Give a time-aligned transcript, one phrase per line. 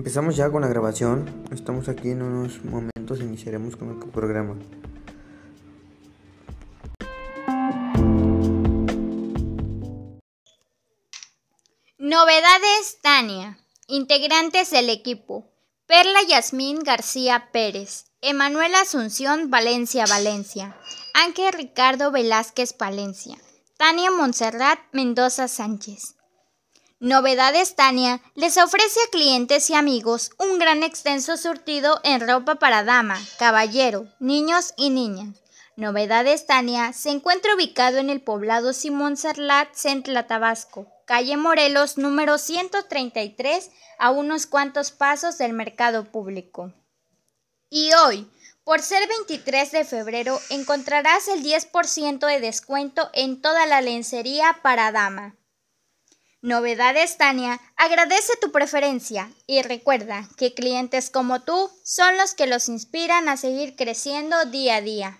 [0.00, 1.44] Empezamos ya con la grabación.
[1.52, 3.20] Estamos aquí en unos momentos.
[3.20, 4.56] Iniciaremos con el programa.
[11.98, 13.58] Novedades Tania.
[13.88, 15.52] Integrantes del equipo.
[15.84, 18.06] Perla Yasmín García Pérez.
[18.22, 20.78] Emanuela Asunción Valencia Valencia.
[21.12, 23.36] Ángel Ricardo Velázquez Palencia.
[23.76, 26.14] Tania Montserrat Mendoza Sánchez.
[27.02, 32.84] Novedades Tania les ofrece a clientes y amigos un gran extenso surtido en ropa para
[32.84, 35.34] dama, caballero, niños y niñas.
[35.76, 42.36] Novedades Tania se encuentra ubicado en el poblado Simón Sarlat, Centla, Tabasco, calle Morelos, número
[42.36, 46.74] 133, a unos cuantos pasos del mercado público.
[47.70, 48.30] Y hoy,
[48.62, 54.92] por ser 23 de febrero, encontrarás el 10% de descuento en toda la lencería para
[54.92, 55.39] dama.
[56.42, 62.70] Novedades Tania agradece tu preferencia y recuerda que clientes como tú son los que los
[62.70, 65.18] inspiran a seguir creciendo día a día.